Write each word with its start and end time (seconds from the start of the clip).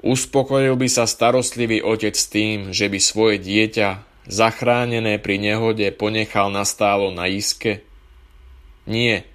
Uspokojil 0.05 0.77
by 0.77 0.85
sa 0.93 1.09
starostlivý 1.09 1.81
otec 1.81 2.13
tým, 2.13 2.69
že 2.69 2.85
by 2.85 3.01
svoje 3.01 3.41
dieťa, 3.41 4.05
zachránené 4.29 5.17
pri 5.17 5.41
nehode, 5.41 5.89
ponechal 5.89 6.53
nastálo 6.53 7.09
na 7.09 7.25
iske? 7.25 7.81
Nie. 8.85 9.25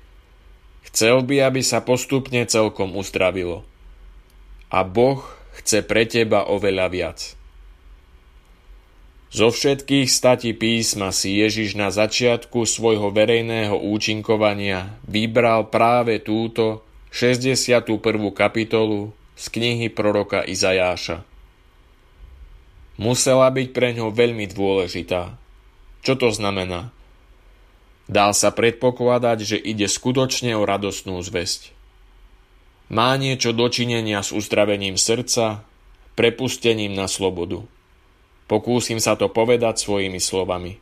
Chcel 0.87 1.27
by, 1.27 1.51
aby 1.51 1.67
sa 1.67 1.83
postupne 1.83 2.47
celkom 2.47 2.95
uzdravilo. 2.95 3.67
A 4.71 4.87
Boh 4.87 5.27
chce 5.59 5.83
pre 5.83 6.07
teba 6.07 6.47
oveľa 6.47 6.87
viac. 6.87 7.42
Zo 9.33 9.49
všetkých 9.49 10.13
statí 10.13 10.53
písma 10.53 11.09
si 11.09 11.41
Ježiš 11.41 11.73
na 11.73 11.89
začiatku 11.89 12.69
svojho 12.69 13.09
verejného 13.09 13.81
účinkovania 13.81 15.01
vybral 15.09 15.73
práve 15.73 16.21
túto 16.21 16.85
61. 17.17 17.89
kapitolu 18.37 19.17
z 19.33 19.45
knihy 19.49 19.89
proroka 19.89 20.45
Izajáša. 20.45 21.25
Musela 23.01 23.49
byť 23.49 23.69
pre 23.73 23.97
ňo 23.97 24.13
veľmi 24.13 24.53
dôležitá. 24.53 25.41
Čo 26.05 26.15
to 26.21 26.29
znamená? 26.29 26.93
Dá 28.13 28.37
sa 28.37 28.53
predpokladať, 28.53 29.39
že 29.49 29.57
ide 29.57 29.89
skutočne 29.89 30.53
o 30.61 30.69
radostnú 30.69 31.17
zväzť. 31.25 31.73
Má 32.93 33.17
niečo 33.17 33.57
dočinenia 33.57 34.21
s 34.21 34.29
uzdravením 34.29 35.01
srdca, 35.01 35.65
prepustením 36.21 36.93
na 36.93 37.09
slobodu. 37.09 37.65
Pokúsim 38.51 38.99
sa 38.99 39.17
to 39.17 39.31
povedať 39.31 39.81
svojimi 39.81 40.19
slovami. 40.19 40.77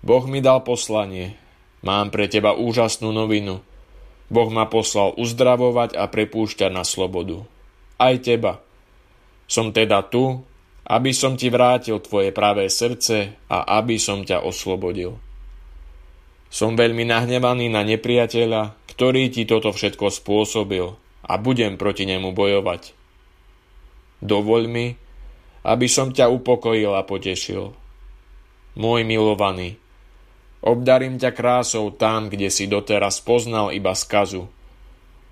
Boh 0.00 0.24
mi 0.24 0.40
dal 0.40 0.64
poslanie. 0.64 1.36
Mám 1.80 2.12
pre 2.12 2.28
teba 2.28 2.56
úžasnú 2.56 3.12
novinu. 3.12 3.60
Boh 4.30 4.48
ma 4.52 4.68
poslal 4.68 5.16
uzdravovať 5.16 5.96
a 5.96 6.06
prepúšťať 6.08 6.70
na 6.70 6.84
slobodu. 6.84 7.44
Aj 8.00 8.14
teba. 8.20 8.62
Som 9.50 9.74
teda 9.74 10.06
tu, 10.06 10.44
aby 10.86 11.10
som 11.14 11.38
ti 11.38 11.50
vrátil 11.50 11.98
tvoje 12.02 12.34
pravé 12.34 12.66
srdce 12.70 13.36
a 13.50 13.78
aby 13.78 13.98
som 13.98 14.26
ťa 14.26 14.42
oslobodil. 14.42 15.18
Som 16.50 16.74
veľmi 16.74 17.06
nahnevaný 17.06 17.70
na 17.70 17.86
nepriateľa, 17.86 18.74
ktorý 18.90 19.30
ti 19.30 19.46
toto 19.46 19.70
všetko 19.70 20.10
spôsobil 20.10 20.86
a 21.22 21.32
budem 21.38 21.78
proti 21.78 22.10
nemu 22.10 22.34
bojovať. 22.34 22.90
Dovoľ 24.18 24.62
mi, 24.66 24.98
aby 25.66 25.86
som 25.86 26.12
ťa 26.12 26.32
upokojil 26.32 26.92
a 26.96 27.04
potešil. 27.04 27.76
Môj 28.78 29.00
milovaný, 29.04 29.76
obdarím 30.64 31.20
ťa 31.20 31.34
krásou 31.36 31.92
tam, 31.92 32.32
kde 32.32 32.48
si 32.48 32.64
doteraz 32.70 33.20
poznal 33.20 33.74
iba 33.74 33.92
skazu. 33.92 34.48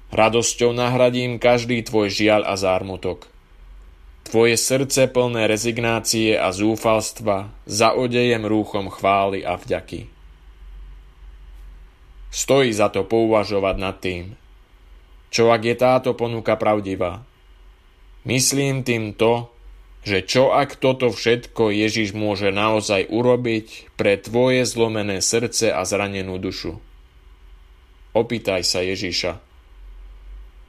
Radosťou 0.09 0.73
nahradím 0.73 1.37
každý 1.37 1.85
tvoj 1.85 2.09
žiaľ 2.09 2.49
a 2.49 2.57
zármutok. 2.57 3.29
Tvoje 4.29 4.61
srdce 4.61 5.09
plné 5.09 5.49
rezignácie 5.49 6.37
a 6.37 6.53
zúfalstva 6.53 7.49
zaodejem 7.65 8.45
rúchom 8.45 8.93
chvály 8.93 9.41
a 9.41 9.57
vďaky. 9.57 10.05
Stojí 12.29 12.69
za 12.77 12.93
to 12.93 13.09
pouvažovať 13.09 13.77
nad 13.81 13.97
tým, 13.97 14.37
čo 15.33 15.49
ak 15.49 15.65
je 15.65 15.77
táto 15.77 16.13
ponuka 16.13 16.61
pravdivá. 16.61 17.25
Myslím 18.29 18.85
tým 18.85 19.17
to, 19.17 19.49
že 20.07 20.23
čo 20.23 20.55
ak 20.55 20.79
toto 20.79 21.11
všetko 21.11 21.75
Ježiš 21.75 22.15
môže 22.15 22.55
naozaj 22.55 23.11
urobiť 23.11 23.95
pre 23.99 24.15
tvoje 24.17 24.63
zlomené 24.63 25.19
srdce 25.19 25.75
a 25.75 25.83
zranenú 25.83 26.39
dušu. 26.39 26.79
Opýtaj 28.15 28.63
sa 28.65 28.81
Ježiša. 28.83 29.43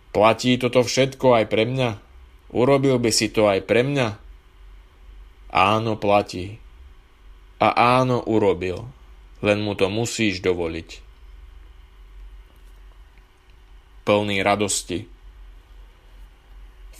Platí 0.10 0.58
toto 0.58 0.82
všetko 0.82 1.38
aj 1.40 1.46
pre 1.48 1.64
mňa? 1.70 1.90
Urobil 2.50 2.98
by 2.98 3.12
si 3.14 3.30
to 3.30 3.46
aj 3.46 3.62
pre 3.70 3.86
mňa? 3.86 4.18
Áno, 5.54 5.98
platí. 5.98 6.58
A 7.62 8.02
áno, 8.02 8.22
urobil. 8.26 8.90
Len 9.46 9.62
mu 9.62 9.78
to 9.78 9.88
musíš 9.88 10.42
dovoliť. 10.42 10.90
Plný 14.10 14.42
radosti 14.42 15.19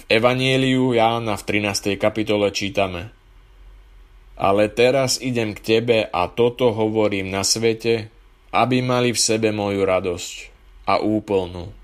Evanieliu 0.08 0.96
Jána 0.96 1.36
v 1.36 1.44
13. 1.44 2.00
kapitole 2.00 2.56
čítame 2.56 3.12
Ale 4.40 4.72
teraz 4.72 5.20
idem 5.20 5.52
k 5.52 5.60
tebe 5.60 6.08
a 6.08 6.32
toto 6.32 6.72
hovorím 6.72 7.28
na 7.28 7.44
svete, 7.44 8.08
aby 8.56 8.80
mali 8.80 9.12
v 9.12 9.20
sebe 9.20 9.52
moju 9.52 9.84
radosť 9.84 10.36
a 10.88 11.04
úplnú. 11.04 11.76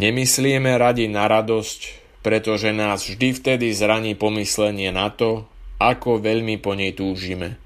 Nemyslíme 0.00 0.72
radi 0.80 1.12
na 1.12 1.28
radosť, 1.28 1.80
pretože 2.24 2.72
nás 2.72 3.04
vždy 3.04 3.36
vtedy 3.36 3.76
zraní 3.76 4.16
pomyslenie 4.16 4.88
na 4.88 5.12
to, 5.12 5.44
ako 5.76 6.16
veľmi 6.24 6.56
po 6.56 6.72
nej 6.72 6.96
túžime. 6.96 7.60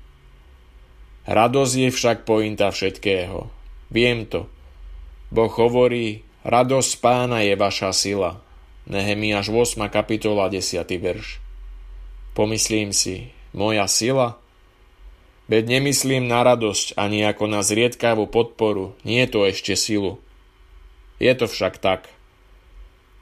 Radosť 1.30 1.74
je 1.86 1.90
však 1.94 2.26
pointa 2.26 2.74
všetkého. 2.74 3.46
Viem 3.94 4.26
to. 4.26 4.50
Boh 5.30 5.50
hovorí, 5.54 6.25
Radosť 6.46 7.02
pána 7.02 7.42
je 7.42 7.58
vaša 7.58 7.90
sila. 7.90 8.38
Nehemiáš 8.86 9.50
8. 9.50 9.82
kapitola 9.90 10.46
10. 10.46 10.78
verš. 10.94 11.42
Pomyslím 12.38 12.94
si, 12.94 13.34
moja 13.50 13.90
sila? 13.90 14.38
Veď 15.50 15.74
nemyslím 15.74 16.30
na 16.30 16.46
radosť 16.46 16.94
ani 16.94 17.26
ako 17.26 17.50
na 17.50 17.66
zriedkavú 17.66 18.30
podporu, 18.30 18.94
nie 19.02 19.26
je 19.26 19.30
to 19.34 19.40
ešte 19.42 19.74
silu. 19.74 20.22
Je 21.18 21.34
to 21.34 21.50
však 21.50 21.82
tak. 21.82 22.06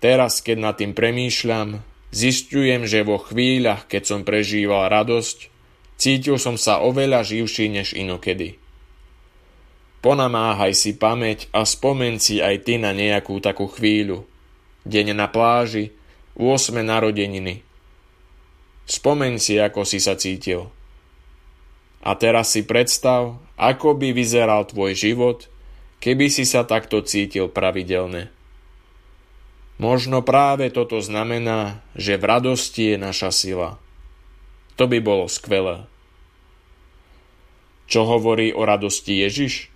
Teraz, 0.05 0.45
keď 0.45 0.57
nad 0.61 0.77
tým 0.77 0.93
premýšľam, 0.93 1.81
zistujem, 2.13 2.85
že 2.85 3.09
vo 3.09 3.17
chvíľach, 3.17 3.89
keď 3.89 4.03
som 4.05 4.21
prežíval 4.29 4.93
radosť, 4.93 5.49
cítil 5.97 6.37
som 6.37 6.61
sa 6.61 6.85
oveľa 6.85 7.25
živší 7.25 7.73
než 7.73 7.97
inokedy. 7.97 8.61
Ponamáhaj 10.05 10.77
si 10.77 10.93
pamäť 11.01 11.49
a 11.49 11.65
spomen 11.65 12.21
si 12.21 12.37
aj 12.37 12.69
ty 12.69 12.77
na 12.77 12.93
nejakú 12.93 13.41
takú 13.41 13.73
chvíľu. 13.73 14.29
Deň 14.85 15.17
na 15.17 15.33
pláži, 15.33 15.97
8. 16.37 16.77
narodeniny. 16.85 17.65
Spomeň 18.85 19.41
si, 19.41 19.57
ako 19.57 19.89
si 19.89 20.05
sa 20.05 20.13
cítil. 20.13 20.69
A 22.05 22.13
teraz 22.21 22.53
si 22.53 22.69
predstav, 22.69 23.41
ako 23.57 23.97
by 23.97 24.13
vyzeral 24.13 24.69
tvoj 24.69 24.93
život, 24.93 25.49
keby 26.05 26.29
si 26.29 26.45
sa 26.45 26.69
takto 26.69 27.01
cítil 27.01 27.49
pravidelne. 27.49 28.29
Možno 29.81 30.21
práve 30.21 30.69
toto 30.69 31.01
znamená, 31.01 31.81
že 31.97 32.21
v 32.21 32.29
radosti 32.29 32.93
je 32.93 32.97
naša 33.01 33.33
sila. 33.33 33.81
To 34.77 34.85
by 34.85 35.01
bolo 35.01 35.33
skvelé. 35.33 35.89
Čo 37.89 38.05
hovorí 38.05 38.53
o 38.53 38.69
radosti 38.69 39.25
Ježiš? 39.25 39.73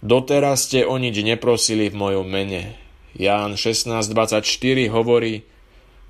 Doteraz 0.00 0.64
ste 0.64 0.88
o 0.88 0.96
nič 0.96 1.20
neprosili 1.20 1.92
v 1.92 1.96
mojom 2.00 2.24
mene. 2.24 2.72
Ján 3.12 3.60
16.24 3.60 4.40
hovorí, 4.88 5.44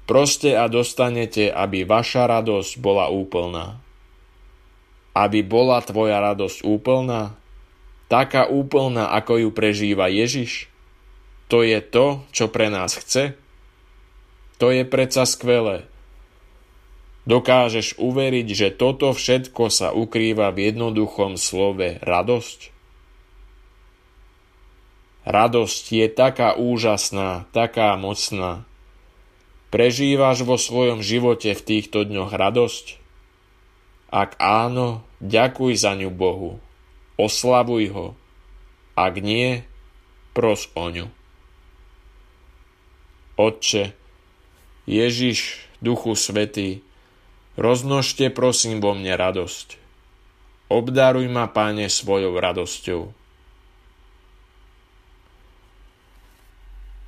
proste 0.06 0.54
a 0.54 0.70
dostanete, 0.70 1.50
aby 1.50 1.82
vaša 1.82 2.30
radosť 2.30 2.78
bola 2.78 3.10
úplná. 3.10 3.82
Aby 5.10 5.42
bola 5.42 5.82
tvoja 5.82 6.22
radosť 6.22 6.62
úplná, 6.62 7.34
taká 8.06 8.46
úplná, 8.46 9.10
ako 9.10 9.42
ju 9.42 9.50
prežíva 9.50 10.06
Ježiš, 10.06 10.70
to 11.50 11.66
je 11.66 11.82
to, 11.82 12.22
čo 12.30 12.46
pre 12.46 12.70
nás 12.70 12.94
chce? 12.94 13.34
To 14.62 14.70
je 14.70 14.86
predsa 14.86 15.26
skvelé. 15.26 15.90
Dokážeš 17.26 17.98
uveriť, 17.98 18.46
že 18.54 18.68
toto 18.70 19.10
všetko 19.10 19.66
sa 19.66 19.90
ukrýva 19.90 20.54
v 20.54 20.70
jednoduchom 20.70 21.34
slove 21.34 21.98
radosť? 22.06 22.79
Radosť 25.30 25.84
je 25.94 26.06
taká 26.10 26.58
úžasná, 26.58 27.46
taká 27.54 27.94
mocná. 27.94 28.66
Prežívaš 29.70 30.42
vo 30.42 30.58
svojom 30.58 31.06
živote 31.06 31.54
v 31.54 31.62
týchto 31.62 32.02
dňoch 32.02 32.34
radosť? 32.34 32.98
Ak 34.10 34.34
áno, 34.42 35.06
ďakuj 35.22 35.78
za 35.78 35.94
ňu 35.94 36.10
Bohu. 36.10 36.58
Oslavuj 37.14 37.94
ho. 37.94 38.06
Ak 38.98 39.22
nie, 39.22 39.62
pros 40.34 40.66
o 40.74 40.90
ňu. 40.90 41.06
Otče, 43.38 43.94
Ježiš, 44.90 45.62
Duchu 45.78 46.18
Svetý, 46.18 46.82
roznožte 47.54 48.34
prosím 48.34 48.82
vo 48.82 48.98
mne 48.98 49.14
radosť. 49.14 49.78
Obdaruj 50.74 51.30
ma, 51.30 51.46
Páne, 51.46 51.86
svojou 51.86 52.34
radosťou. 52.34 53.19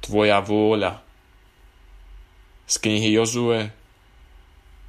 Tvoja 0.02 0.42
vôľa. 0.42 0.98
Z 2.66 2.74
knihy 2.82 3.14
Jozue, 3.14 3.70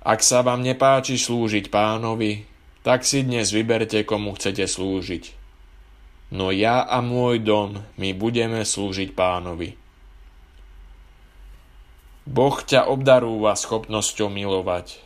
ak 0.01 0.19
sa 0.25 0.41
vám 0.41 0.65
nepáči 0.65 1.21
slúžiť 1.21 1.69
pánovi, 1.69 2.49
tak 2.81 3.05
si 3.07 3.23
dnes 3.23 3.53
vyberte, 3.53 4.01
komu 4.03 4.35
chcete 4.35 4.65
slúžiť. 4.67 5.31
No 6.33 6.49
ja 6.49 6.81
a 6.81 6.99
môj 6.99 7.45
dom, 7.45 7.85
my 7.95 8.09
budeme 8.17 8.65
slúžiť 8.65 9.13
pánovi. 9.13 9.77
Boh 12.25 12.57
ťa 12.57 12.89
obdarúva 12.89 13.53
schopnosťou 13.53 14.33
milovať. 14.33 14.97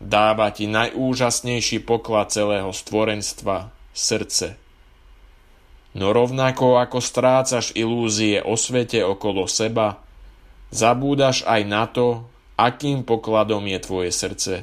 Dáva 0.00 0.48
ti 0.48 0.64
najúžasnejší 0.64 1.84
poklad 1.84 2.32
celého 2.32 2.72
stvorenstva, 2.72 3.68
srdce. 3.92 4.56
No 5.90 6.14
rovnako 6.14 6.78
ako 6.78 7.02
strácaš 7.02 7.74
ilúzie 7.74 8.38
o 8.38 8.54
svete 8.54 9.02
okolo 9.02 9.50
seba, 9.50 9.98
zabúdaš 10.70 11.42
aj 11.42 11.62
na 11.66 11.84
to, 11.90 12.30
akým 12.54 13.02
pokladom 13.02 13.66
je 13.66 13.78
tvoje 13.82 14.10
srdce. 14.14 14.54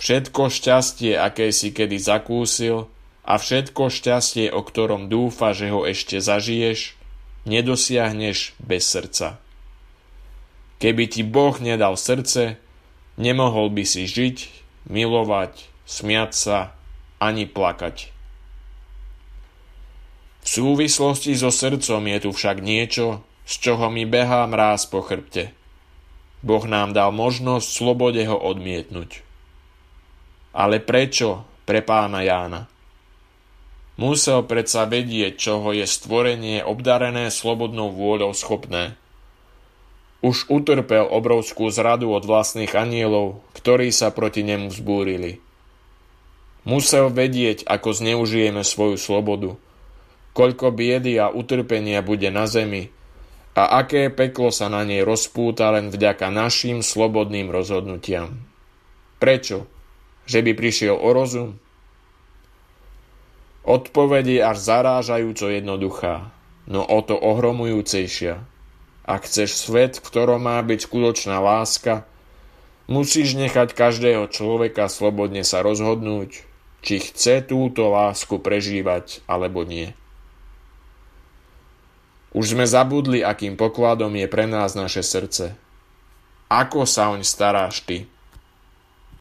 Všetko 0.00 0.48
šťastie, 0.48 1.14
aké 1.14 1.52
si 1.52 1.70
kedy 1.70 2.00
zakúsil 2.00 2.88
a 3.22 3.36
všetko 3.36 3.92
šťastie, 3.92 4.48
o 4.50 4.64
ktorom 4.64 5.12
dúfa, 5.12 5.52
že 5.52 5.68
ho 5.68 5.84
ešte 5.84 6.18
zažiješ, 6.18 6.96
nedosiahneš 7.44 8.56
bez 8.58 8.82
srdca. 8.88 9.38
Keby 10.82 11.04
ti 11.06 11.22
Boh 11.22 11.54
nedal 11.62 11.94
srdce, 11.94 12.58
nemohol 13.14 13.70
by 13.70 13.84
si 13.86 14.10
žiť, 14.10 14.50
milovať, 14.90 15.70
smiať 15.86 16.32
sa 16.34 16.58
ani 17.22 17.46
plakať. 17.46 18.10
Súvislosti 20.52 21.32
so 21.32 21.48
srdcom 21.48 22.04
je 22.12 22.18
tu 22.20 22.30
však 22.36 22.60
niečo, 22.60 23.24
z 23.48 23.54
čoho 23.56 23.88
mi 23.88 24.04
behá 24.04 24.44
mráz 24.44 24.84
po 24.84 25.00
chrbte– 25.00 25.48
Boh 26.42 26.66
nám 26.66 26.90
dal 26.90 27.14
možnosť 27.14 27.66
slobode 27.70 28.18
ho 28.26 28.34
odmietnúť. 28.34 29.22
Ale 30.52 30.82
prečo 30.82 31.46
pre 31.62 31.80
pána 31.86 32.26
Jána? 32.26 32.66
Musel 33.94 34.42
predsa 34.42 34.82
vedieť, 34.90 35.38
čoho 35.38 35.70
je 35.70 35.86
stvorenie 35.86 36.66
obdarené 36.66 37.30
slobodnou 37.30 37.94
vôľou 37.94 38.34
schopné. 38.34 38.98
Už 40.18 40.50
utrpel 40.50 41.06
obrovskú 41.06 41.70
zradu 41.70 42.10
od 42.10 42.26
vlastných 42.26 42.74
anielov, 42.74 43.38
ktorí 43.54 43.94
sa 43.94 44.10
proti 44.10 44.42
nemu 44.42 44.70
vzbúrili. 44.70 45.38
Musel 46.66 47.10
vedieť, 47.10 47.66
ako 47.66 47.90
zneužijeme 47.90 48.66
svoju 48.66 48.98
slobodu, 48.98 49.58
koľko 50.32 50.72
biedy 50.72 51.20
a 51.20 51.28
utrpenia 51.28 52.00
bude 52.00 52.28
na 52.32 52.48
zemi, 52.48 52.88
a 53.52 53.84
aké 53.84 54.08
peklo 54.08 54.48
sa 54.48 54.72
na 54.72 54.80
nej 54.80 55.04
rozpúta 55.04 55.68
len 55.76 55.92
vďaka 55.92 56.32
našim 56.32 56.80
slobodným 56.80 57.52
rozhodnutiam. 57.52 58.40
Prečo? 59.20 59.68
Že 60.24 60.40
by 60.40 60.52
prišiel 60.56 60.96
o 60.96 61.10
rozum? 61.12 61.60
Odpovedi 63.62 64.42
až 64.42 64.58
zarážajúco 64.58 65.52
jednoduchá, 65.52 66.32
no 66.66 66.82
o 66.82 66.98
to 67.04 67.14
ohromujúcejšia. 67.14 68.42
Ak 69.04 69.28
chceš 69.28 69.68
svet, 69.68 70.00
v 70.00 70.06
ktorom 70.06 70.48
má 70.48 70.58
byť 70.64 70.88
skutočná 70.88 71.38
láska, 71.38 72.08
musíš 72.88 73.38
nechať 73.38 73.76
každého 73.76 74.32
človeka 74.32 74.88
slobodne 74.88 75.46
sa 75.46 75.62
rozhodnúť, 75.62 76.42
či 76.82 76.94
chce 76.98 77.46
túto 77.46 77.86
lásku 77.92 78.40
prežívať 78.42 79.22
alebo 79.30 79.62
nie. 79.62 79.94
Už 82.32 82.56
sme 82.56 82.64
zabudli, 82.64 83.20
akým 83.20 83.60
pokladom 83.60 84.12
je 84.16 84.24
pre 84.24 84.48
nás 84.48 84.72
naše 84.72 85.04
srdce. 85.04 85.52
Ako 86.48 86.88
sa 86.88 87.12
oň 87.12 87.24
staráš 87.24 87.84
ty? 87.84 88.08